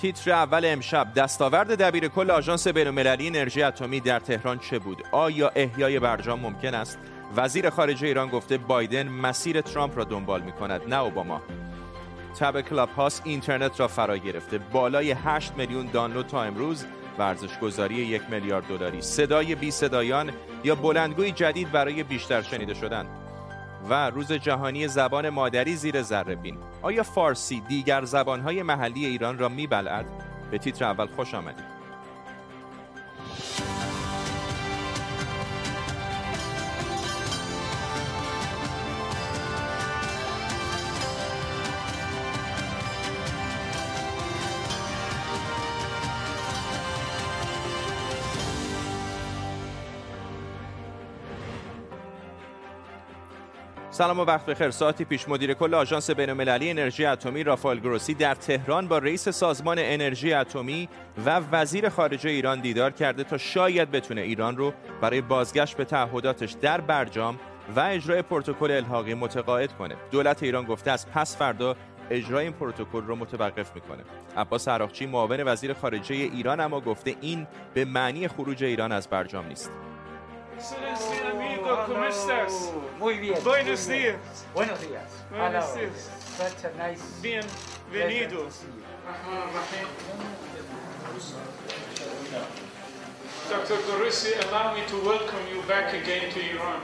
[0.00, 5.52] تیتر اول امشب دستاورد دبیر کل آژانس بین‌المللی انرژی اتمی در تهران چه بود؟ آیا
[5.56, 6.98] احیای برجام ممکن است؟
[7.36, 11.42] وزیر خارجه ایران گفته بایدن مسیر ترامپ را دنبال می کند نه اوباما.
[12.38, 16.86] تب کلاب هاست اینترنت را فرا گرفته بالای 8 میلیون دانلود تا امروز
[17.18, 20.30] ورزش گذاری یک میلیارد دلاری صدای بی صدایان
[20.64, 23.06] یا بلندگوی جدید برای بیشتر شنیده شدن
[23.90, 26.56] و روز جهانی زبان مادری زیر ذره بین.
[26.82, 30.06] آیا فارسی دیگر زبانهای محلی ایران را میبلعد؟
[30.50, 31.75] به تیتر اول خوش آمدید.
[53.96, 54.70] سلام و وقت بخیر.
[54.70, 59.76] ساعتی پیش مدیر کل آژانس بین‌المللی انرژی اتمی رافائل گروسی در تهران با رئیس سازمان
[59.80, 60.88] انرژی اتمی
[61.26, 66.52] و وزیر خارجه ایران دیدار کرده تا شاید بتونه ایران رو برای بازگشت به تعهداتش
[66.52, 67.38] در برجام
[67.76, 69.96] و اجرای پروتکل الحاقی متقاعد کنه.
[70.10, 71.76] دولت ایران گفته از پس فردا
[72.10, 74.04] اجرای این پروتکل رو متوقف می‌کنه.
[74.36, 79.46] عباس عراقچی معاون وزیر خارجه ایران اما گفته این به معنی خروج ایران از برجام
[79.46, 79.70] نیست.
[81.66, 82.72] Amigo, ¿cómo estás?
[82.98, 83.38] Muy bien.
[83.44, 84.16] Buenos días.
[84.54, 85.24] Buenos días.
[85.30, 86.10] Buenos días.
[86.36, 88.48] Such a nice Bienvenido.
[93.48, 93.78] Dr.
[93.86, 96.80] Gorisi, allow me to welcome you back again to Iran.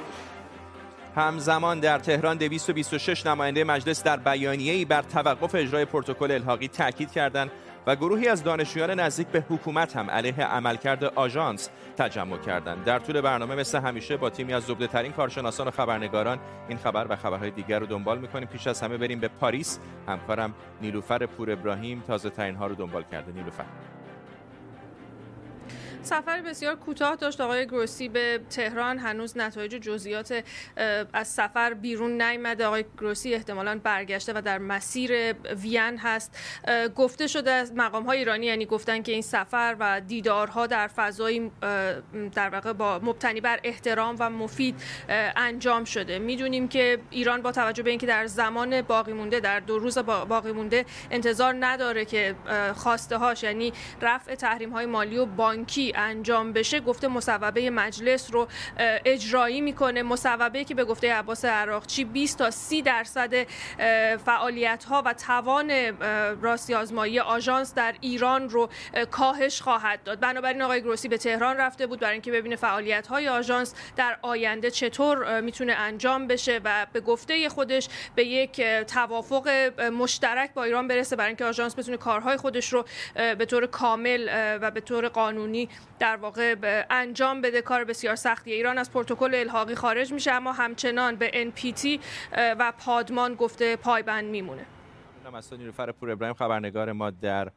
[1.17, 7.51] همزمان در تهران 226 نماینده مجلس در بیانیه‌ای بر توقف اجرای پروتکل الحاقی تاکید کردند
[7.87, 12.85] و گروهی از دانشجویان نزدیک به حکومت هم علیه عملکرد آژانس تجمع کردند.
[12.85, 16.39] در طول برنامه مثل همیشه با تیمی از زبده ترین کارشناسان و خبرنگاران
[16.69, 18.49] این خبر و خبرهای دیگر رو دنبال می‌کنیم.
[18.49, 19.79] پیش از همه بریم به پاریس.
[20.09, 23.33] همکارم نیلوفر پور ابراهیم تازه ترین ها رو دنبال کرده.
[23.33, 23.65] نیلوفر.
[26.03, 27.41] سفر بسیار کوتاه داشت.
[27.41, 30.45] آقای گروسی به تهران هنوز نتایج جزئیات
[31.13, 32.67] از سفر بیرون نیامده.
[32.67, 36.39] آقای گروسی احتمالا برگشته و در مسیر وین هست.
[36.96, 41.51] گفته شده از مقام های ایرانی یعنی گفتن که این سفر و دیدارها در فضای
[42.35, 44.74] در واقع با مبتنی بر احترام و مفید
[45.36, 46.18] انجام شده.
[46.18, 50.52] می‌دونیم که ایران با توجه به اینکه در زمان باقی مونده در دو روز باقی
[50.52, 52.35] مونده انتظار نداره که
[52.74, 58.48] خواسته هاش یعنی رفع تحریم های مالی و بانکی انجام بشه گفته مصوبه مجلس رو
[59.05, 60.03] اجرایی می‌کنه.
[60.03, 63.47] مصوبه که به گفته عباس عراقچی 20 تا 30 درصد
[64.25, 65.70] فعالیت ها و توان
[66.42, 68.69] راستی آزمایی آژانس در ایران رو
[69.11, 70.20] کاهش خواهد داد.
[70.20, 74.70] بنابراین آقای گروسی به تهران رفته بود برای اینکه ببینه فعالیت های آژانس در آینده
[74.70, 79.48] چطور می‌تونه انجام بشه و به گفته خودش به یک توافق
[79.92, 81.17] مشترک با ایران برسه.
[81.17, 84.29] برای اینکه آژانس بتونه کارهای خودش رو به طور کامل
[84.63, 86.55] و به طور قانونی در واقع
[86.91, 92.01] انجام بده کار بسیار سختی ایران از پروتکل الحاقی خارج میشه اما همچنان به NPT
[92.33, 94.67] و پادمان گفته پایبند میمونه.
[95.35, 97.51] از نیلوفر پور ابراهیم خبرنگار ما در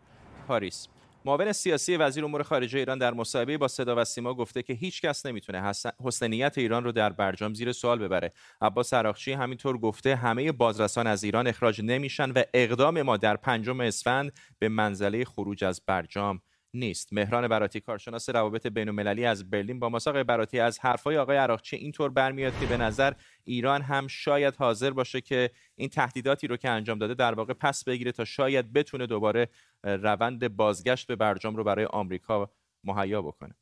[0.47, 0.87] پاریس.
[1.25, 5.01] معاون سیاسی وزیر امور خارجه ایران در مصاحبه با صدا و سیما گفته که هیچ
[5.01, 5.71] کس نمی‌تونه
[6.03, 8.33] حسن نیت ایران رو در برجام زیر سوال ببره.
[8.61, 13.81] عباس عراقچی همینطور گفته همه بازرسان از ایران اخراج نمیشن و اقدام ما در پنجم
[13.81, 16.41] اسفند به منزله خروج از برجام
[16.75, 17.13] نیست.
[17.13, 21.75] مهران براتی کارشناس روابط بین المللی از برلین با مساق براتی از حرفای آقای عراقچی
[21.75, 23.13] اینطور برمیاد که به نظر
[23.43, 27.83] ایران هم شاید حاضر باشه که این تهدیداتی رو که انجام داده در واقع پس
[27.83, 29.49] بگیره تا شاید بتونه دوباره
[29.83, 32.51] روند بازگشت به برجام رو برای آمریکا
[32.83, 33.55] مهیا بکنه.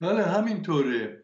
[0.00, 1.22] بله همینطوره.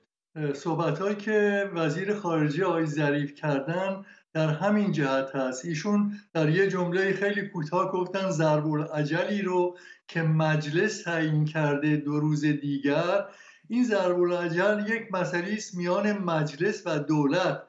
[0.55, 5.65] صحبت هایی که وزیر خارجه آقای ظریف کردن در همین جهت هست.
[5.65, 12.21] ایشون در یه جمله خیلی کوتاه گفتن ضرب العجلی رو که مجلس تعیین کرده دو
[12.21, 13.25] روز دیگر
[13.69, 17.63] این ضرب العجل یک مسئله است میان مجلس و دولت.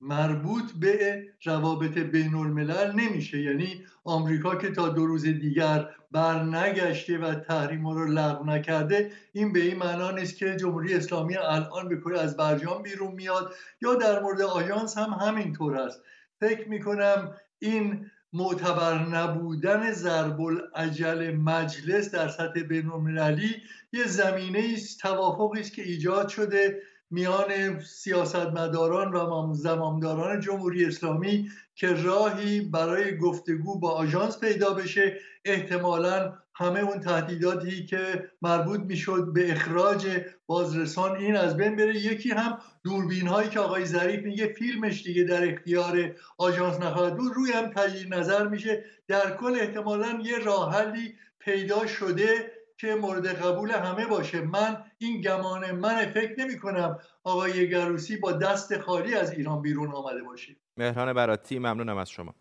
[0.00, 3.40] مربوط به روابط بین الملل نمیشه.
[3.40, 9.52] یعنی آمریکا که تا دو روز دیگر بر نگشته و تحریم رو لغو نکرده این
[9.52, 13.94] به این معنا نیست که جمهوری اسلامی الان به کلی از برجام بیرون میاد یا
[13.94, 16.02] در مورد آژانس هم همینطور است.
[16.40, 23.56] فکر می‌کنم این معتبر نبودن ضرب العجل مجلس در سطح بین المللی
[23.92, 32.60] یه زمینه توافقی است که ایجاد شده میان سیاستمداران و زمامداران جمهوری اسلامی که راهی
[32.60, 35.18] برای گفتگو با آژانس پیدا بشه.
[35.44, 41.96] احتمالا همه اون تهدیداتی که مربوط می‌شد به اخراج بازرسان این از بین بره.
[41.96, 47.32] یکی هم دوربین هایی که آقای ظریف میگه فیلمش دیگه در اختیار آژانس نخواهد بود.
[47.34, 48.84] روی هم تجدید نظر میشه.
[49.08, 54.40] در کل احتمالا یه راه حلی پیدا شده که مورد قبول همه باشه.
[54.40, 59.92] من این گمان من فکر نمی کنم آقای گروسی با دست خالی از ایران بیرون
[59.92, 60.56] آمده باشه.
[60.76, 62.34] مهران براتی ممنونم از شما.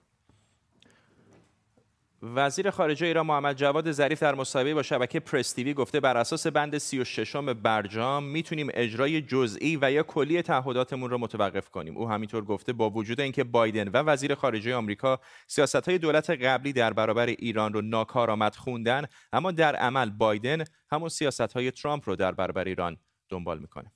[2.23, 6.47] وزیر خارجه ایران محمد جواد ظریف در مصاحبه با شبکه پرس تیوی گفته بر اساس
[6.47, 11.97] بند 36 برجام می‌تونیم اجرای جزئی و یا کلی تعهداتمون رو متوقف کنیم.
[11.97, 16.73] او همینطور گفته با وجود اینکه بایدن و وزیر خارجه آمریکا سیاست های دولت قبلی
[16.73, 22.15] در برابر ایران رو ناکارآمد خوندن اما در عمل بایدن همون سیاست های ترامپ رو
[22.15, 22.97] در برابر ایران
[23.29, 23.91] دنبال می‌کنه.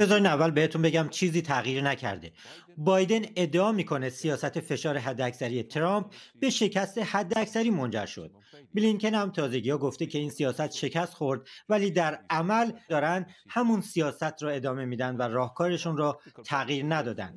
[0.00, 2.32] بذارین اول بهتون بگم چیزی تغییر نکرده.
[2.76, 8.30] بایدن ادعا می‌کنه سیاست فشار حداکثری ترامپ به شکست حداکثری منجر شد.
[8.74, 13.80] بلینکن هم تازگی ها گفته که این سیاست شکست خورد ولی در عمل دارن همون
[13.80, 17.34] سیاست را ادامه میدن و راهکارشون را تغییر ندادن.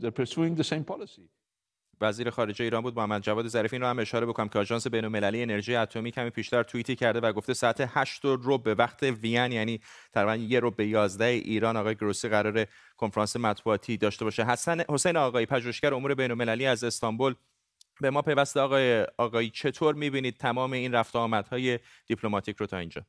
[2.02, 5.42] وزیر خارجه ایران بود محمد جواد ظریف این رو هم اشاره بکنم که آژانس بین‌المللی
[5.42, 9.80] انرژی اتمی کمی پیشتر توییتی کرده و گفته ساعت 8 رو به وقت وین یعنی
[10.14, 12.66] تقریبا یه رو به 11 ایران آقای گروسی قرار
[12.98, 14.46] کنفرانس مطبوعاتی داشته باشه.
[14.46, 17.36] حسن حسین آقای پژوهشگر امور بین‌المللی از استانبول
[18.02, 23.06] به ما پیوسته آقای آقای چطور می‌بینید تمام این رفت آمدهای دیپلماتیک رو تا اینجا؟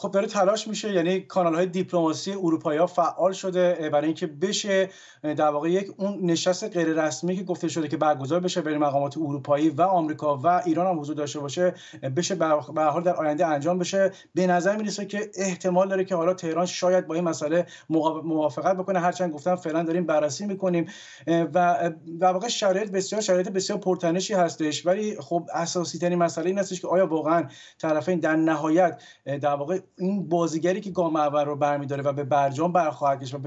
[0.00, 4.90] خب داره تلاش میشه یعنی کانال های دیپلماسی اروپایی ها فعال شده برای اینکه بشه
[5.22, 9.18] در واقع یک اون نشست غیر رسمی که گفته شده که برگزار بشه بین مقامات
[9.18, 11.74] اروپایی و آمریکا و ایران هم حضور داشته باشه
[12.16, 14.12] بشه به حال در آینده انجام بشه.
[14.34, 18.98] به نظر می‌رسه که احتمال داره که حالا تهران شاید با این مسئله موافقت بکنه.
[18.98, 20.88] هرچند گفتم فعلا داریم بررسی می‌کنیم
[21.26, 21.90] و
[22.20, 24.86] در واقع شرایط بسیار شرایط بسیار پرتنشی هستش.
[24.86, 27.48] ولی خب اساسی ترین مسئله این هستش که آیا واقعا
[27.78, 32.72] طرفین در نهایت در واقع این بازیگری که گام اول رو برمیداره و به برجام
[32.72, 33.38] برخواهد گشت و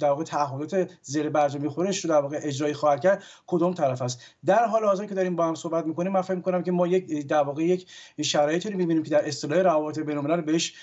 [0.00, 4.20] در واقع تعهدات زیر برجام خودش رو در واقع اجرایی خواهد کرد کدوم طرف است؟
[4.46, 7.26] در حال حاضر که داریم با هم صحبت می‌کنیم من فکر می‌کنم که ما یک
[7.26, 7.90] در واقع یک
[8.22, 10.74] شرایطی رو می‌بینیم که در اصطلاح روابط بین‌الملل بهش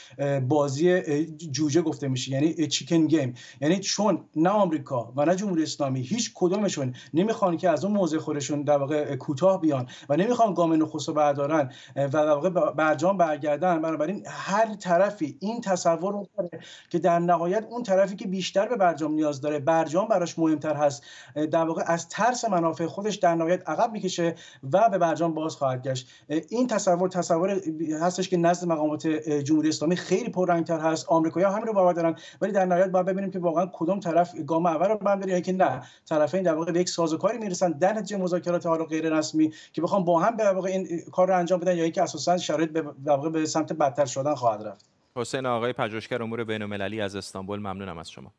[0.47, 3.33] بازی جوجه گفته میشه یعنی چیکن گیم.
[3.61, 8.17] یعنی چون نه آمریکا و نه جمهوری اسلامی هیچ کدومشون نمی‌خوان که از اون موضع
[8.17, 13.81] خودشون در واقع کوتاه بیان و نمی‌خوان گام نخست بردارن و در واقع برجام برگردن
[13.81, 15.37] بنابراین هر طرف طرفی.
[15.39, 16.49] این تصور رو داره
[16.89, 21.03] که در نهایت اون طرفی که بیشتر به برجام نیاز داره برجام براش مهمتر هست.
[21.51, 24.35] در واقع از ترس منافع خودش در نهایت عقب می‌کشه
[24.71, 26.09] و به برجام باز خواهد گشت.
[26.49, 27.61] این تصور تصور
[28.01, 31.09] هستش که نزد مقامات جمهوری اسلامی خیلی پررنگتر هست.
[31.09, 34.65] آمریکایی‌ها همین رو باور دارن ولی در نهایت باید ببینیم که واقعا کدوم طرف گام
[34.65, 35.81] اول رو برمی‌داره یا که نه.
[36.09, 40.03] طرفین در واقع به یک سازوکاری می‌رسن در نتیجه مذاکرات حالا غیر رسمی که بخوام
[40.05, 42.81] با هم به واقع این کار رو انجام بدن یا اینکه اساسا شرایط به
[43.29, 44.94] به سمت بدتر شدن خواهد رفت.
[45.17, 48.33] حسین آقای پژوهشگر امور بین‌المللی از استانبول ممنونم از شما.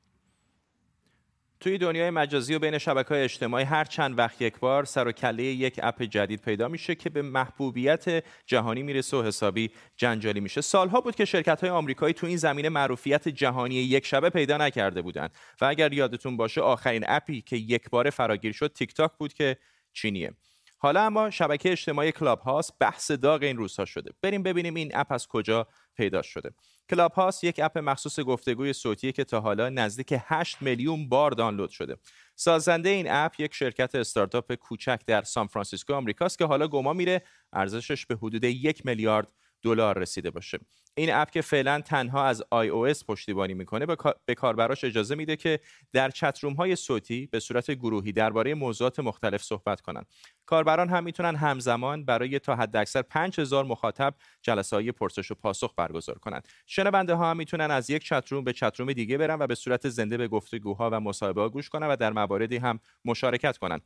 [1.61, 5.13] توی دنیای مجازی و بین شبکه های اجتماعی هر چند وقت یک بار سر و
[5.13, 10.61] کله یک اپ جدید پیدا میشه که به محبوبیت جهانی می‌رسه و حسابی جنجالی میشه.
[10.61, 15.03] سالها بود که شرکت های آمریکایی تو این زمینه معروفیت جهانی یک شبه پیدا نکرده
[15.03, 15.31] بودند.
[15.61, 19.57] و اگر یادتون باشه آخرین اپی که یک بار فراگیر شد تیک تاک بود که
[19.93, 20.33] چینیه.
[20.79, 24.11] حالا اما شبکه اجتماعی Clubhouse بحث داغ این روزها شده.
[24.23, 26.51] بریم ببینیم این اپ از کجا پیدا شده.
[26.91, 31.97] Clubhouse یک اپ مخصوص گفتگوی صوتی که تا حالا نزدیک 8 میلیون بار دانلود شده.
[32.35, 37.23] سازنده این اپ یک شرکت استارتاپ کوچک در سان فرانسیسکو آمریکاست که حالا گمان میره
[37.53, 39.29] ارزشش به حدود یک میلیارد
[39.67, 40.59] دلار رسیده باشه.
[40.95, 43.87] این اپ که فعلا تنها از iOS پشتیبانی می‌کنه
[44.27, 45.61] به کاربراش اجازه میده که
[45.93, 50.07] در چتروم های صوتی به صورت گروهی درباره موضوعات مختلف صحبت کنند
[50.47, 56.19] کاربران هم می‌تونن همزمان برای تا حداکثر 5000 مخاطب جلسه های پرسش و پاسخ برگزار
[56.19, 59.89] کنند شنونده ها هم می‌تونن از یک چتروم به چتروم دیگه برن و به صورت
[59.89, 63.83] زنده به گفتگوها و مصاحبه ها گوش کنن و در مواردی هم مشارکت کنند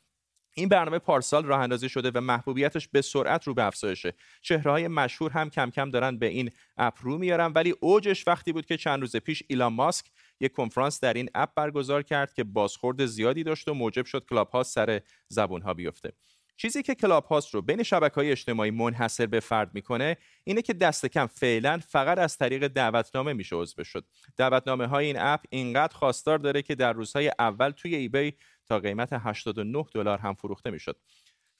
[0.54, 4.14] این برنامه پارسال راه اندازی شده و محبوبیتش به سرعت رو به افزایشه.
[4.42, 8.52] چهره های مشهور هم کم کم دارن به این اپ رو میارن ولی اوجش وقتی
[8.52, 10.07] بود که چند روز پیش ایلان ماسک
[10.40, 14.62] یک کنفرانس در این اپ برگزار کرد که بازخورد زیادی داشت و موجب شد Clubhouse
[14.62, 16.12] سر زبون ها بیفته.
[16.61, 21.07] چیزی که Clubhouse رو بین شبکه های اجتماعی منحصر به فرد می‌کنه اینه که دست
[21.07, 24.04] کم فعلا فقط از طریق دعوتنامه میشه عضو شد
[24.37, 28.37] دعوتنامه های این اپ اینقدر خواستار داره که در روزهای اول توی eBay
[28.71, 30.97] تا قیمت 89 دلار هم فروخته می‌شد.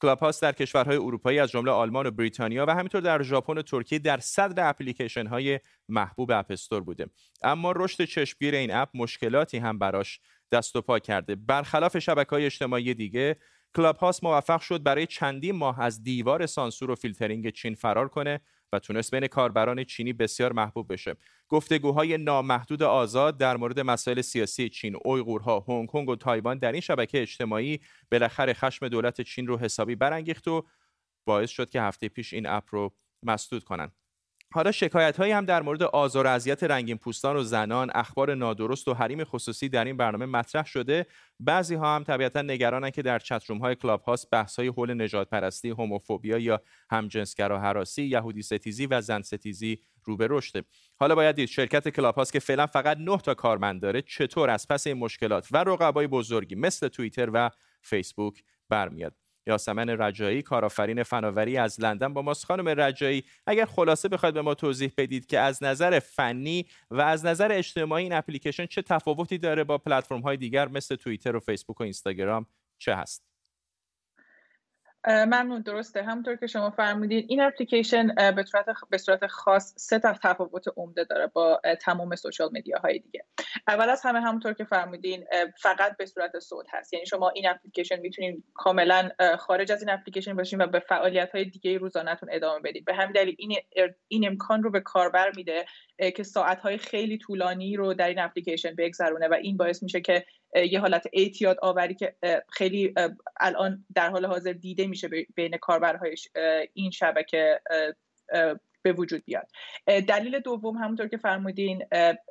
[0.03, 3.99] Clubhouse در کشورهای اروپایی از جمله آلمان و بریتانیا و همینطور در ژاپن و ترکیه
[3.99, 7.07] در صدر اپلیکیشن های محبوب App Store بوده
[7.43, 10.21] اما رشد چشمگیر این اپ مشکلاتی هم براش
[10.53, 13.37] دست و پا کرده برخلاف شبکه های اجتماعی دیگه
[13.77, 18.41] Clubhouse موفق شد برای چندین ماه از دیوار سانسور و فیلترینگ چین فرار کنه
[18.73, 21.17] و تونست بین کاربران چینی بسیار محبوب بشه.
[21.49, 26.81] گفتگوهای نامحدود آزاد در مورد مسائل سیاسی چین، اویغورها، هنگ کنگ و تایوان در این
[26.81, 30.67] شبکه اجتماعی بالاخره خشم دولت چین رو حسابی برانگیخت و
[31.27, 34.00] باعث شد که هفته پیش این اپ رو مسدود کنند.
[34.53, 38.89] حالا شکایت هایی هم در مورد آزار و اذیت رنگین پوستان و زنان، اخبار نادرست
[38.89, 41.07] و حریم خصوصی در این برنامه مطرح شده.
[41.41, 45.71] بعضی ها هم طبیعتا نگرانن که در chat room های Clubhouse بحث های حول نژادپرستی،
[45.71, 50.63] هوموفوبیا یا همجنسگرا هراسی، یهودی ستیزی و زن ستیزی رو به رشده.
[50.97, 54.87] حالا باید دید شرکت Clubhouse که فعلا فقط 9 تا کارمند داره چطور از پس
[54.87, 57.51] این مشکلات و رقبای بزرگی مثل توییتر و
[57.83, 59.15] فیسبوک برمیاد.
[59.51, 62.45] یاسمن رجایی کارآفرین فناوری از لندن با ماست.
[62.45, 67.25] خانم رجایی اگر خلاصه بخواید به ما توضیح بدید که از نظر فنی و از
[67.25, 71.81] نظر اجتماعی این اپلیکیشن چه تفاوتی داره با پلتفرم های دیگر مثل توییتر و فیسبوک
[71.81, 72.47] و اینستاگرام
[72.79, 73.30] چه هست؟
[75.07, 76.03] ممنون درسته.
[76.03, 81.05] همونطور که شما فرمودید این اپلیکیشن به صورت به صورت خاص سه تا تفاوت عمده
[81.05, 82.51] داره با تمام سوشال
[82.83, 83.25] های دیگه.
[83.69, 85.25] اول از همه همونطور که فرمودین
[85.63, 86.93] فقط به صورت صوت هست.
[86.93, 91.45] یعنی شما این اپلیکیشن می‌تونید کاملا خارج از این اپلیکیشن باشین و به فعالیت های
[91.45, 93.57] دیگه روزانهتون ادامه بدید به همین دلیل این
[94.09, 95.65] این امکان رو به کاربر میده
[96.17, 100.25] که ساعت های خیلی طولانی رو در این اپلیکیشن بگذرونه و این باعث میشه که
[100.55, 102.17] یه حالت اعتیاد آوری که
[102.53, 102.95] خیلی
[103.41, 106.15] الان در حال حاضر دیده میشه بین کاربرهای
[106.75, 107.61] این شبکه
[108.83, 109.49] به وجود بیاد.
[109.87, 111.87] دلیل دوم همونطور که فرمودین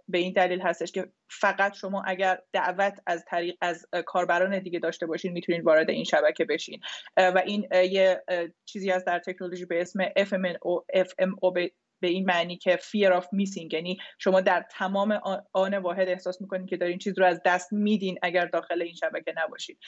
[0.08, 5.06] به این دلیل هستش که فقط شما اگر دعوت از طریق از کاربران دیگه داشته
[5.06, 6.80] باشین می‌تونین وارد این شبکه بشین.
[7.18, 8.24] و این یه
[8.66, 11.70] چیزی از در تکنولوژی به اسم FMO, FMO
[12.00, 15.22] به این معنی که fear of missing یعنی شما در تمام
[15.54, 19.34] آن واحد احساس می‌کنید که دارین چیز رو از دست میدین اگر داخل این شبکه
[19.38, 19.80] نباشید.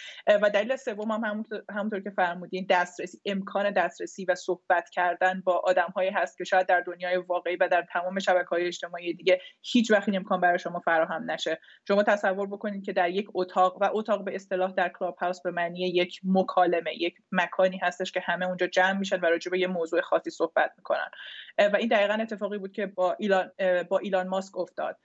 [0.41, 5.93] و دلیل سوم هم همونطور, که فرمودین دسترسی امکان دسترسی و صحبت کردن با آدم
[5.95, 9.91] هایی هست که شاید در دنیای واقعی و در تمام شبکه های اجتماعی دیگه هیچ
[9.91, 11.59] وقت این امکان برای شما فراهم نشه.
[11.87, 15.51] شما تصور بکنید که در یک اتاق و اتاق به اصطلاح در کلاب هاوس به
[15.51, 19.67] معنی یک مکالمه یک مکانی هستش که همه اونجا جمع میشن و راجع به یه
[19.67, 21.09] موضوع خاصی صحبت می‌کنن.
[21.57, 23.51] و این دقیقا اتفاقی بود که با ایلان
[23.89, 24.97] با ایلان ماسک افتاد.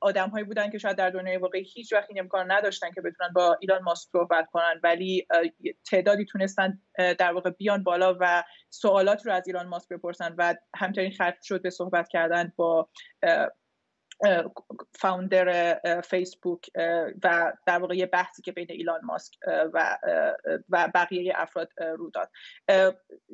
[0.00, 3.32] آدم هایی بودن که شاید در دنیای واقعی هیچ وقت این امکان نداشتن که بتونن
[3.34, 5.26] با ایلان ماسک صحبت کنن ولی
[5.90, 6.80] تعدادی تونستن
[7.18, 11.62] در واقع بیان بالا و سوالات رو از ایلان ماسک بپرسن و همچنین ختم شد
[11.62, 12.88] به صحبت کردن با
[14.98, 16.70] فاوندر فیسبوک
[17.24, 19.98] و در واقع یه بحثی که بین ایلان ماسک و
[20.68, 22.30] و بقیه افراد رو داد.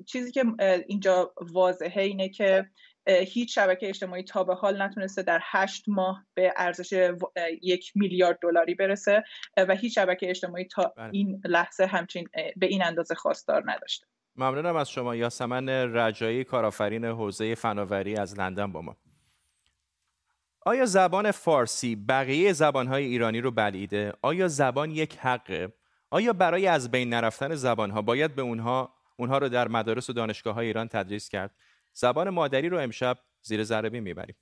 [0.07, 0.45] چیزی که
[0.87, 2.71] اینجا واضحه اینه که
[3.09, 7.12] هیچ شبکه اجتماعی تا به حال نتونسته در هشت ماه به ارزش
[7.62, 9.25] یک میلیارد دلاری برسه
[9.57, 11.11] و هیچ شبکه اجتماعی تا بله.
[11.12, 14.07] این لحظه همچین به این اندازه خواستار نداشته.
[14.37, 15.17] ممنونم از شما.
[15.17, 18.97] یاسمن رجایی کارآفرین حوزه فناوری از لندن با ما.
[20.66, 25.73] آیا زبان فارسی بقیه زبانهای ایرانی رو بلیده؟ آیا زبان یک حقه؟
[26.11, 30.54] آیا برای از بین نرفتن زبانها باید به اونها اونها رو در مدارس و دانشگاه
[30.54, 31.50] های ایران تدریس کرد؟
[31.92, 34.37] زبان مادری رو امشب زیر ذره می‌بریم.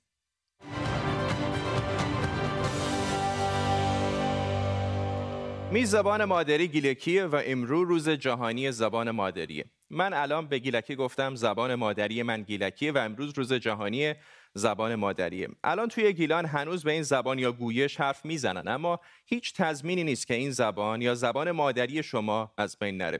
[5.71, 9.65] می زبان مادری گیلکیه و امرو روز جهانی زبان مادریه.
[9.89, 14.13] من الان به گیلکی گفتم زبان مادری من گیلکیه و امروز روز جهانی
[14.53, 15.47] زبان مادریه.
[15.63, 20.27] الان توی گیلان هنوز به این زبان یا گویش حرف می‌زنن اما هیچ تضمینی نیست
[20.27, 23.19] که این زبان یا زبان مادری شما از بین نره.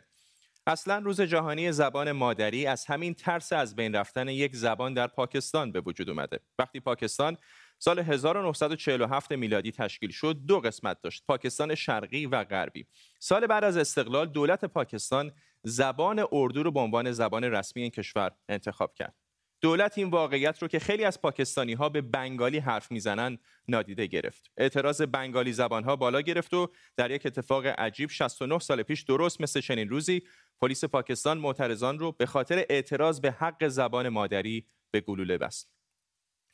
[0.67, 5.71] اصلا روز جهانی زبان مادری از همین ترس از بین رفتن یک زبان در پاکستان
[5.71, 6.39] به وجود اومده.
[6.59, 7.37] وقتی پاکستان
[7.79, 12.85] سال 1947 میلادی تشکیل شد دو قسمت داشت پاکستان شرقی و غربی.
[13.19, 15.31] سال بعد از استقلال دولت پاکستان
[15.63, 19.22] زبان اردو رو به عنوان زبان رسمی این کشور انتخاب کرد.
[19.63, 24.51] دولت این واقعیت رو که خیلی از پاکستانی ها به بنگالی حرف می‌زنن نادیده گرفت.
[24.57, 26.67] اعتراض بنگالی زبان ها بالا گرفت و
[26.97, 30.21] در یک اتفاق عجیب 69 سال پیش درست مثل چنین روزی
[30.61, 35.72] پلیس پاکستان معترضان رو به خاطر اعتراض به حق زبان مادری به گلوله بست.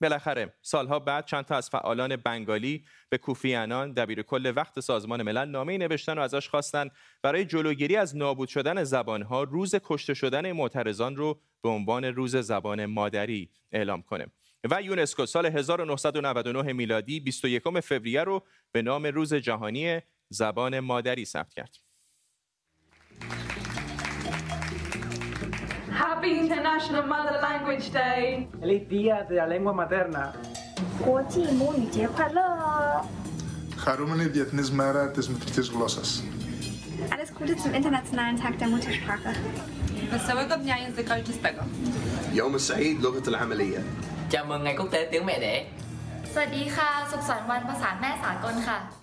[0.02, 5.22] بالاخره سالها بعد چند تا از فعالان بنگالی به کوفی انان دبیر کل وقت سازمان
[5.22, 6.90] ملل نامه نوشتن و ازش خواستن
[7.24, 12.86] برای جلوگیری از نابود شدن زبانها روز کشته شدن معترضان رو به عنوان روز زبان
[12.86, 14.28] مادری اعلام کنه
[14.72, 21.54] و یونسکو سال 1999 میلادی 21 فوریه رو به نام روز جهانی زبان مادری ثبت
[21.54, 21.78] کرد.
[26.03, 28.23] Happy International Mother Language Day.
[28.63, 30.25] Feliz Día de la Lengua Materna.
[33.77, 36.23] Χαρούμενοι Διεθνής Μέρα της Μητρικής Γλώσσας.
[37.15, 39.33] Alles Gute zum Internationalen Tag der Muttersprache.
[40.11, 41.65] بالسواد دنیا ذکر جستگا
[42.33, 43.79] يوم السعيد لغة العملية
[44.31, 45.55] Chào mừng ngày quốc tế tiếng mẹ đẻ
[46.33, 48.98] สวัสดีค่ะ สุขสันต์วันภาษาแม่สากลค่ะ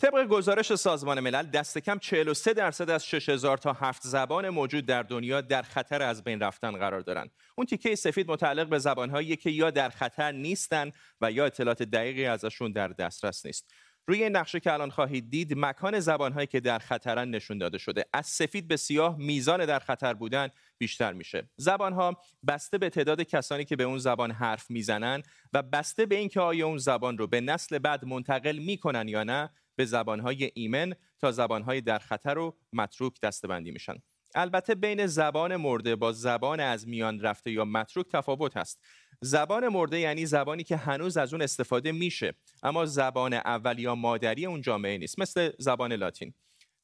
[0.00, 5.02] طبق گزارش سازمان ملل دست کم 43 درصد از 6000 تا 7 زبان موجود در
[5.02, 7.30] دنیا در خطر از بین رفتن قرار دارند.
[7.56, 12.26] اون تیکه سفید متعلق به زبانهایی که یا در خطر نیستن و یا اطلاعات دقیقی
[12.26, 13.70] ازشون در دسترس نیست.
[14.06, 18.04] روی این نقشه که الان خواهید دید مکان زبانهایی که در خطرن نشون داده شده
[18.12, 23.64] از سفید به سیاه میزان در خطر بودن بیشتر میشه زبانها بسته به تعداد کسانی
[23.64, 27.40] که به اون زبان حرف می‌زنن و بسته به اینکه آیا اون زبان رو به
[27.40, 33.20] نسل بعد منتقل می‌کنن یا نه به زبانهای ایمن تا زبانهای در خطر و متروک
[33.20, 33.94] دستبندی میشن.
[34.34, 38.80] البته بین زبان مرده با زبان از میان رفته یا متروک تفاوت هست.
[39.20, 44.46] زبان مرده یعنی زبانی که هنوز از اون استفاده میشه اما زبان اول یا مادری
[44.46, 46.34] اون جامعه نیست مثل زبان لاتین.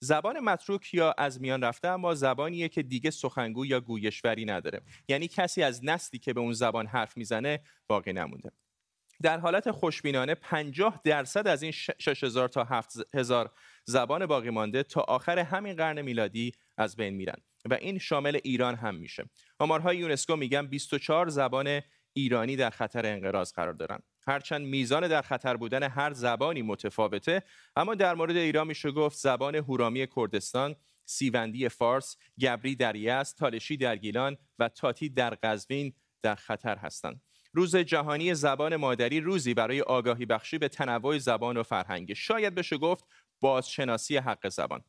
[0.01, 4.81] زبان متروک یا از میان رفته اما زبانیه که دیگه سخنگو یا گویشوری نداره.
[5.09, 8.51] یعنی کسی از نسلی که به اون زبان حرف می‌زنه باقی نمونده.
[9.23, 13.53] در حالت خوشبینانه 50 درصد از این 6000 تا 7000
[13.85, 17.37] زبان باقی مانده تا آخر همین قرن میلادی از بین میرن
[17.71, 19.25] و این شامل ایران هم میشه.
[19.59, 21.81] آمارهای یونسکو میگن 24 زبان
[22.13, 23.99] ایرانی در خطر انقراض قرار دارن.
[24.27, 27.43] هرچند میزان در خطر بودن هر زبانی متفاوته
[27.77, 33.97] اما در مورد ایران میشه گفت زبان هورامی کردستان سیوندی فارس گبری در تالشی در
[33.97, 35.93] گیلان و تاتی در قزوین
[36.23, 37.21] در خطر هستند.
[37.55, 42.13] روز جهانی زبان مادری روزی برای آگاهی بخشی به تنوع زبان و فرهنگ.
[42.13, 43.05] شاید بشه گفت
[43.41, 44.85] بازشناسی حق زبان.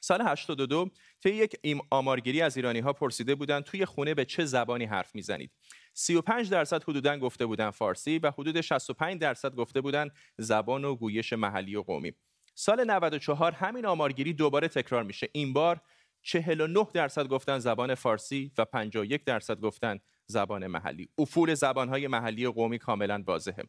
[0.00, 0.90] سال 82
[1.22, 1.56] طی یک
[1.90, 5.50] آمارگیری از ایرانی ها پرسیده بودند توی خونه به چه زبانی حرف می‌زنید.
[5.94, 11.32] 35 درصد حدودا گفته بودن فارسی و حدود 65 درصد گفته بودن زبان و گویش
[11.32, 12.12] محلی و قومی.
[12.54, 15.28] سال 94 همین آمارگیری دوباره تکرار میشه.
[15.32, 15.80] این بار
[16.22, 21.08] 49 درصد گفتن زبان فارسی و 51 درصد گفتن زبان محلی.
[21.18, 23.64] افول زبانهای محلی قومی کاملا واضحه.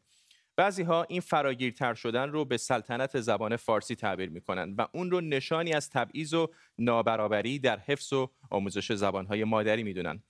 [0.55, 5.22] بعضی ها این فراگیرتر شدن رو به سلطنت زبان فارسی تعبیر می‌کنند و اون رو
[5.22, 10.24] نشانی از تبعیض و نابرابری در حفظ و آموزش زبانهای مادری می‌دونن.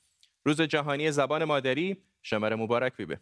[0.45, 3.19] روز جهانی زبان مادری شماره مبارک بیبه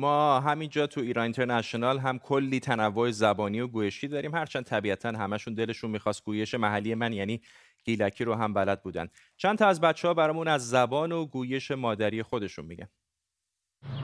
[0.00, 4.34] ما همینجا تو ایران اینترنشنال هم کلی تنوع زبانی و گویشی داریم.
[4.34, 7.40] هرچند طبیعتا همشون دلشون می‌خواست گویش محلی من یعنی
[7.84, 9.08] گیلکی رو هم بلد بودن.
[9.36, 12.88] چند تا از بچه ها برامون از زبان و گویش مادری خودشون میگن.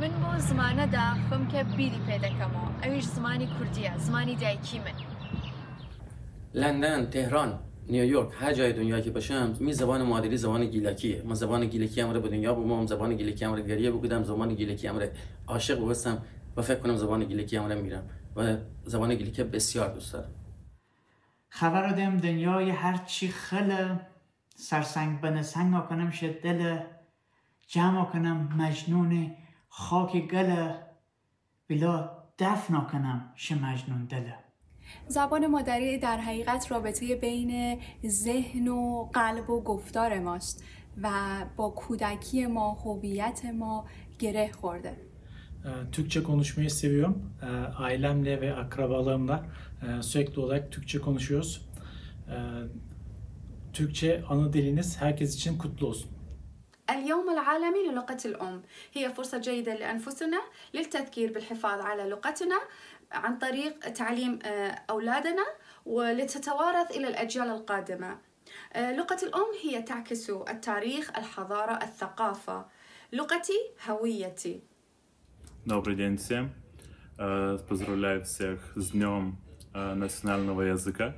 [0.01, 4.93] من بۆ زمانەدا خۆم کە بیری پێدەکەمەوە ئەویش زمانی کوردیە زمانی دایکی من
[6.55, 7.51] لندن تهران.
[7.89, 11.23] نیویورک هر جای دنیا که باشم می زبان مادری زبان گیلکیه.
[11.23, 15.09] من زبان گیلکی امر به دنیا بومم زبان گیلکی امر گریه بگودم زبان گیلکی امر
[15.47, 16.23] عاشق بودم
[16.57, 20.31] و فکر کنم زبان گیلکی امر میرم و زبان گیلکی بسیار دوست دارم.
[21.49, 24.01] خبر دم دنیای هر چی خله
[24.57, 26.79] سرسنگ بنه سنگ کنم شد دل
[27.67, 29.37] جمع کنم مجنون
[29.69, 30.87] خاک گله
[31.69, 34.46] بلا دفن کنم شه مجنون دله
[35.08, 40.64] زبان مادری در حقیقت رابطه بین ذهن و قلب و گفتار ماست
[41.02, 41.10] و
[41.56, 43.86] با کودکی ما هویت ما
[44.20, 45.12] گره خورده
[45.92, 47.34] Türkçe konuşmayı seviyorum.
[47.78, 49.46] Ailemle ve akrabalarımla
[50.02, 51.70] sürekli olarak Türkçe konuşuyoruz.
[53.74, 56.12] Türkçe ana diliniz herkes için kutlu olsun.
[56.98, 58.58] اليوم العالمي للغة الأم
[58.96, 60.42] هي فرصة جيدة لأنفسنا
[60.76, 62.60] للتذكير بالحفاظ على لغتنا
[63.12, 64.40] عن طريق تعليم
[64.90, 65.46] أولادنا
[65.86, 68.18] ولتتوارث إلى الأجيال القادمة
[68.76, 72.66] لغة الأم هي تعكس التاريخ الحضارة الثقافة
[73.14, 74.62] لغتي هويتي
[75.66, 76.50] Добрый день всем.
[77.70, 79.38] Поздравляю всех с Днем
[79.74, 81.16] национального языка.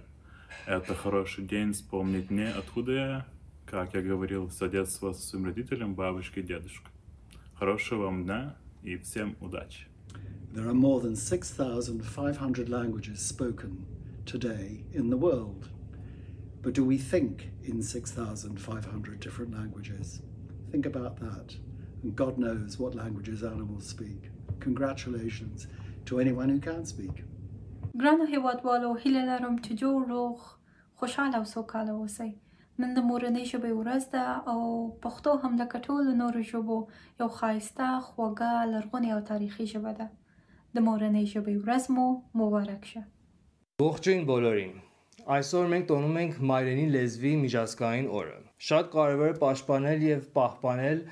[0.67, 3.25] Это хороший день вспомнить мне, откуда я,
[3.65, 6.91] как я говорил все детство со своим родителем, бабушкой и дедушкой.
[7.55, 9.88] Хорошего вам дня и всем удачи!
[10.53, 13.86] There are more than 6,500 languages spoken
[14.25, 15.69] today in the world.
[16.62, 20.21] But do we think in 6,500 different languages?
[20.71, 21.55] Think about that.
[22.03, 24.29] And God knows what languages animals speak.
[24.59, 25.67] Congratulations
[26.05, 27.23] to anyone who can speak.
[28.01, 30.38] ګرانو هیوادوالو هیله لرم چې جوړ روغ
[31.01, 32.31] خوشحاله او سوکاله اوسئ
[32.81, 34.62] نن د مورنۍ ژبې ورځ ده او
[35.03, 36.77] پښتو هم لکه ټولو نورو ژبو
[37.19, 40.07] یو ښایسته خوږه لرغونې او تاریخي ژبه ده
[40.75, 42.07] د մորենեի ժբի ուրազմո
[42.41, 43.03] մովարակշը
[43.83, 44.73] Ողջույն բոլորին։
[45.33, 48.36] Այսօր մենք տոնում ենք Մայրենի լեզվի միջազգային օրը։
[48.67, 51.03] Շատ կարևոր է պաշտպանել եւ պահպանել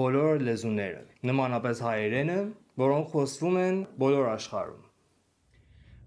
[0.00, 2.38] բոլոր լեզուները նմանապես հայերենը,
[2.82, 4.86] որոնք խոսվում են բոլոր աշխարհում։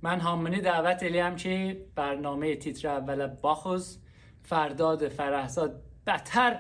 [0.04, 3.98] من حامنی دعوت الیم که برنامه تیتر اول باخوز
[4.44, 6.60] فرداد فرهزاد بتر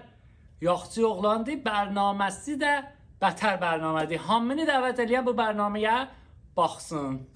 [0.62, 2.29] یاختی اغلاندی برنامه
[2.60, 2.84] ده
[3.21, 6.08] بتر برنامه دی حامنی دعوت الیم bu برنامه
[6.59, 7.27] باخسون.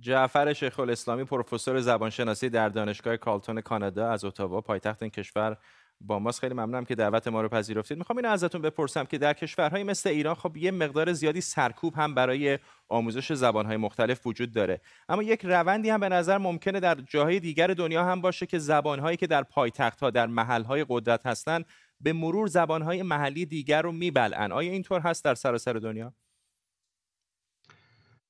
[0.00, 5.56] جعفر شیخ الاسلامی پروفسور زبانشناسی در دانشگاه کالتون کانادا از اتاوا پایتخت این کشور
[6.00, 6.40] با ماست.
[6.40, 7.98] خیلی ممنونم که دعوت ما رو پذیرفتید.
[7.98, 12.14] می‌خوام اینو ازتون بپرسم که در کشورهای مثل ایران خب یه مقدار زیادی سرکوب هم
[12.14, 12.58] برای
[12.88, 14.80] آموزش زبانهای مختلف وجود داره.
[15.08, 19.16] اما یک روندی هم به نظر ممکنه در جاهای دیگر دنیا هم باشه که زبانهایی
[19.16, 21.64] که در پایتخت ها در محلهای قدرت هستن
[22.00, 24.52] به مرور زبانهای محلی دیگر رو میبلعن.
[24.52, 26.12] آیا اینطور هست در سراسر دنیا؟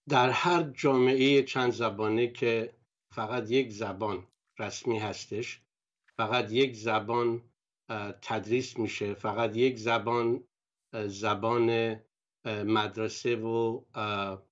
[0.08, 2.72] در هر جامعه چند زبانه که
[3.14, 4.26] فقط یک زبان
[4.58, 5.60] رسمی هستش
[6.16, 7.42] فقط یک زبان
[8.22, 10.44] تدریس میشه فقط یک زبان
[11.06, 11.96] زبان
[12.44, 13.80] مدرسه و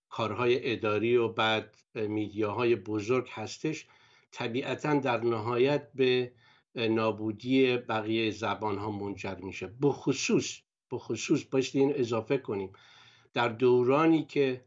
[0.08, 3.86] کارهای اداری و بعد میدیاهای بزرگ هستش
[4.32, 6.32] طبیعتا در نهایت به
[6.74, 9.66] نابودی بقیه زبان ها منجر میشه.
[9.82, 12.72] بخصوص بخصوص بایستی این اضافه کنیم.
[13.34, 14.64] در دورانی که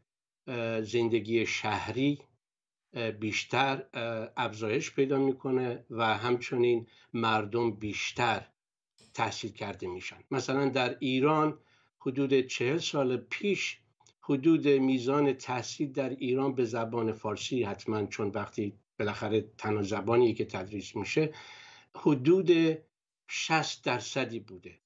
[0.82, 2.18] زندگی شهری
[3.20, 3.84] بیشتر
[4.36, 8.46] افزایش پیدا می‌کنه و همچنین مردم بیشتر
[9.14, 10.16] تحصیل کرده میشن.
[10.30, 11.58] مثلا در ایران
[11.98, 13.78] حدود چهل سال پیش
[14.20, 20.44] حدود میزان تحصیل در ایران به زبان فارسی حتما چون وقتی بالاخره تنها زبانی که
[20.44, 21.32] تدریس میشه
[21.96, 22.78] حدود
[23.28, 24.78] 60 درصدی بوده.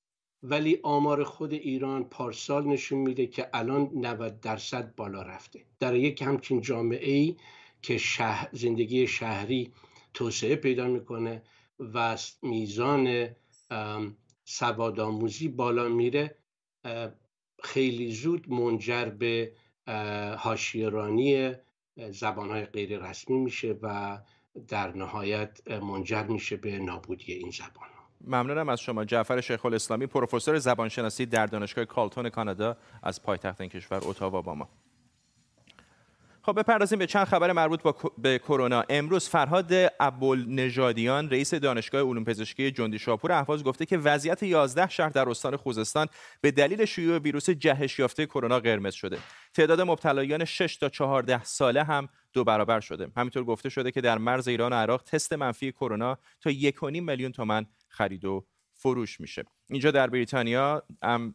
[0.47, 5.65] ولی آمار خود ایران پارسال نشون میده که الان 90 درصد بالا رفته.
[5.81, 7.37] در یک همچین جامعه ای
[7.83, 9.73] که شهر زندگی شهری
[10.15, 11.43] توسعه پیدا می‌کنه
[11.79, 13.29] و میزان
[14.45, 16.39] سوادآموزی بالا میره
[17.63, 19.53] خیلی زود منجر به
[20.39, 21.53] هاشیرانی
[22.11, 24.19] زبانهای غیر رسمی میشه و
[24.69, 27.94] در نهایت منجر میشه به نابودی این زبان.
[28.27, 29.05] ممنونم از شما.
[29.05, 34.55] جعفر شیخ الاسلامی پروفسور زبانشناسی در دانشگاه کالتون کانادا از پایتخت این کشور اتاوا با
[34.55, 34.69] ما.
[36.47, 38.85] خب بپردازیم به چند خبر مربوط با به کرونا.
[38.89, 39.73] امروز فرهاد
[40.49, 45.57] نژادیان رئیس دانشگاه علوم پزشکی جندی شاپور اهواز گفته که وضعیت 11 شهر در استان
[45.57, 46.07] خوزستان
[46.41, 49.19] به دلیل شیوع ویروس جهش یافته کرونا قرمز شده.
[49.55, 53.09] تعداد مبتلایان 6 تا 14 ساله هم دو برابر شده.
[53.17, 57.33] همینطور گفته شده که در مرز ایران و عراق تست منفی کرونا تا 1.5 میلیون
[57.33, 59.45] تومن خرید و فروش میشه.
[59.71, 60.83] اینجا در بریتانیا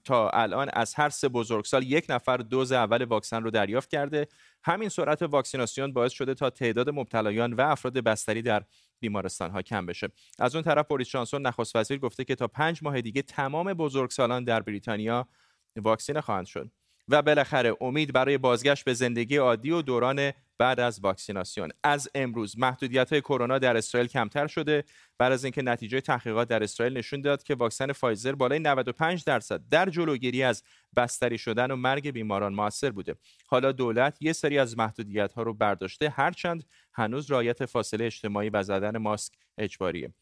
[0.04, 4.28] تا الان از هر سه بزرگسال یک نفر دوز اول واکسن رو دریافت کرده.
[4.63, 8.63] همین سرعت واکسیناسیون باعث شده تا تعداد مبتلایان و افراد بستری در
[9.00, 10.10] بیمارستان ها کم بشه.
[10.39, 14.43] از اون طرف بوریس جانسون نخست وزیر گفته که تا پنج ماه دیگه تمام بزرگسالان
[14.43, 15.28] در بریتانیا
[15.76, 16.72] واکسینه خواهند شد.
[17.08, 21.69] و بالاخره امید برای بازگشت به زندگی عادی و دوران بعد از واکسیناسیون.
[21.84, 24.84] از امروز محدودیت های کرونا در اسرائیل کمتر شده.
[25.17, 29.62] بعد از اینکه نتیجه تحقیقات در اسرائیل نشون داد که واکسن فایزر بالای 95 درصد
[29.72, 30.63] در جلوگیری از
[30.95, 33.15] بستری شدن و مرگ بیماران موثر بوده.
[33.48, 36.10] حالا دولت یه سری از محدودیت ها رو برداشته.
[36.10, 40.13] هرچند هنوز رعایت فاصله اجتماعی و زدن ماسک اجباریه.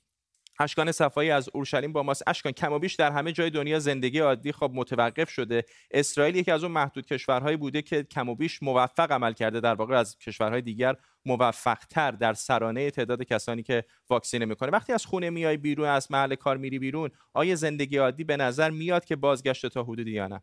[0.60, 2.24] اشکان صفایی از اورشلیم با ماست.
[2.28, 5.66] اشکان کم و بیش در همه جای دنیا زندگی عادی خب متوقف شده.
[5.92, 9.60] اسرائیل یکی از اون محدود کشورهایی بوده که کم و بیش موفق عمل کرده.
[9.60, 14.70] در واقع از کشورهای دیگر موفقتر در سرانه تعداد کسانی که واکسینه می‌کنه.
[14.70, 18.70] وقتی از خونه میای بیرون از محل کار میری بیرون آیا زندگی عادی به نظر
[18.70, 20.42] میاد که بازگشت تا حدودی یا نه؟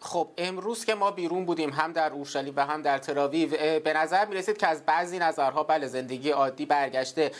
[0.00, 4.24] خب امروز که ما بیرون بودیم هم در اورشلیم و هم در تراویو به نظر
[4.26, 7.30] می رسید که از بعضی نظرها بله زندگی عادی برگشته.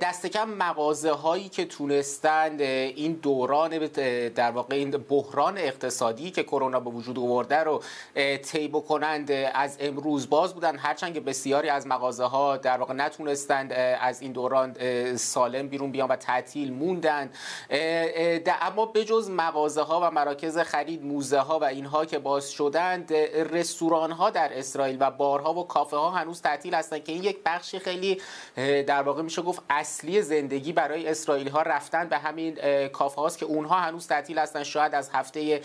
[0.00, 3.78] دست کم مغازه هایی که تونستند این دوران
[4.28, 7.82] در واقع این بحران اقتصادی که کرونا به وجود آورده رو
[8.42, 10.76] طی بکنند از امروز باز بودن.
[10.76, 14.76] هرچند که بسیاری از مغازه ها در واقع نتونستند از این دوران
[15.16, 17.30] سالم بیرون بیان و تعطیل موندن
[18.62, 23.12] اما بجز مغازه ها و مراکز خرید موزه ها و اینها که باز شدند
[23.52, 27.38] رستوران ها در اسرائیل و بارها و کافه ها هنوز تعطیل هستند که این یک
[27.44, 28.20] بخشی خیلی
[28.56, 33.46] در واقع میشه گفت اصلی زندگی برای اسرائیلی ها رفتن به همین کافه هاست که
[33.46, 35.60] اونها هنوز تعطیل هستن شاید از هفته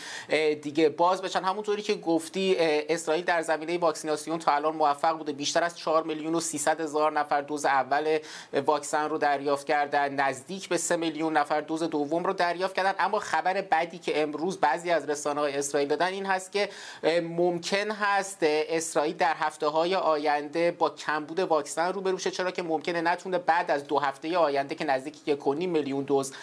[0.62, 0.90] دیگه.
[0.90, 5.32] باز بشن همونطوری که گفتی اسرائیل در زمینه واکسیناسیون تا الان موفق بوده.
[5.32, 8.18] بیشتر از 4 میلیون و 300 هزار نفر دوز اول
[8.66, 10.14] واکسن رو دریافت کردن.
[10.14, 12.94] نزدیک به 3 میلیون نفر دوز دوم رو دریافت کردن.
[13.00, 16.70] اما خبر بعدی که امروز بعضی از رسانه‌های اسرائیل دادن هست که
[17.22, 23.02] ممکن هست اسرائیل در هفته های آینده با کمبود واکسن روبرو شه چرا که ممکنه
[23.02, 26.34] نتونه بعد از دو هفته آینده که نزدیک یک میلیون دوز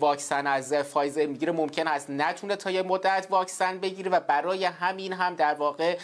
[0.00, 5.12] واکسن از فایزر می‌گیره ممکن است نتونه تا یه مدت واکسن بگیره و برای همین
[5.12, 5.98] هم در واقع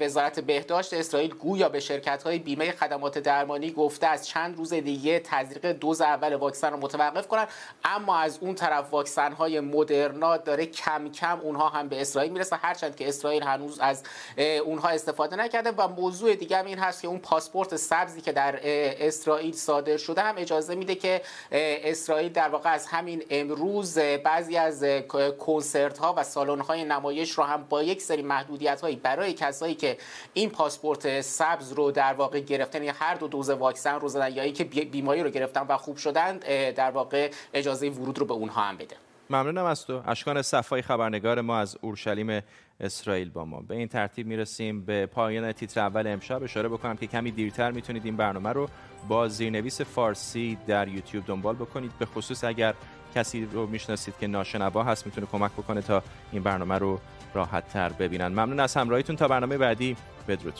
[0.00, 5.18] وزارت بهداشت اسرائیل گویا به شرکت های بیمه خدمات درمانی گفته از چند روز دیگه
[5.18, 7.46] تزریق دوز اول واکسن رو متوقف کنن
[7.84, 12.56] اما از اون طرف واکسن های مدرنا داره کم کم اونها هم به اسرائیل می‌رسه
[12.56, 14.02] هرچند که اسرائیل هنوز از
[14.64, 18.60] اونها استفاده نکرده و موضوع دیگه هم این هست که اون پاسپورت سبزی که در
[19.06, 24.84] اسرائیل صادر شده هم اجازه میده که اسرائیل در واقع از همین امروز بعضی از
[25.38, 29.74] کنسرت ها و سالن های نمایش رو هم با یک سری محدودیت هایی برای کسایی
[29.74, 29.98] که
[30.34, 34.42] این پاسپورت سبز رو در واقع گرفتن یا هر دو دوز واکسن رو زدن یا
[34.42, 36.38] اینکه بیماری رو گرفتن و خوب شدن
[36.70, 39.09] در واقع اجازه ورود رو به اونها هم بده.
[39.30, 40.02] ممنونم از تو.
[40.06, 42.42] اشکان صفای خبرنگار ما از اورشلیم
[42.80, 43.60] اسرائیل با ما.
[43.60, 46.42] به این ترتیب می‌رسیم به پایان تیتر اول امشب.
[46.42, 48.68] اشاره بکنم که کمی دیرتر می‌تونید این برنامه رو
[49.08, 51.92] با زیرنویس فارسی در یوتیوب دنبال بکنید.
[51.98, 52.74] به خصوص اگر
[53.14, 57.00] کسی رو می‌شناسید که ناشنوا هست می‌تونه کمک بکنه تا این برنامه رو
[57.34, 58.28] راحت تر ببینن.
[58.28, 59.16] ممنون از همراهیتون.
[59.16, 59.96] تا برنامه بعدی
[60.28, 60.54] بدرود.